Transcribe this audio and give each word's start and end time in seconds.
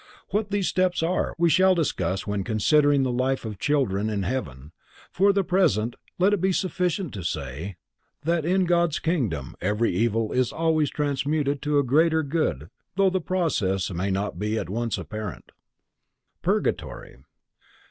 What 0.29 0.49
these 0.49 0.67
steps 0.67 1.03
are, 1.03 1.35
we 1.37 1.47
shall 1.51 1.75
discuss 1.75 2.25
when 2.25 2.43
considering 2.43 3.03
the 3.03 3.11
life 3.11 3.45
of 3.45 3.59
children 3.59 4.09
in 4.09 4.23
heaven, 4.23 4.71
for 5.11 5.31
the 5.31 5.43
present 5.43 5.95
let 6.17 6.33
it 6.33 6.41
be 6.41 6.51
sufficient 6.51 7.13
to 7.13 7.21
say 7.23 7.75
that 8.23 8.43
in 8.43 8.65
God's 8.65 8.97
kingdom 8.97 9.55
every 9.61 9.93
evil 9.95 10.31
is 10.31 10.51
always 10.51 10.89
transmuted 10.89 11.61
to 11.61 11.77
a 11.77 11.83
greater 11.83 12.23
good 12.23 12.71
though 12.95 13.11
the 13.11 13.21
process 13.21 13.91
may 13.91 14.09
not 14.09 14.39
be 14.39 14.57
at 14.57 14.71
once 14.71 14.97
apparent. 14.97 15.51
_Purgatory. 16.43 17.17